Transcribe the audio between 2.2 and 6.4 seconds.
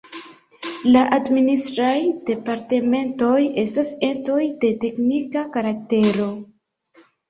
Departementoj estas entoj de teknika karaktero.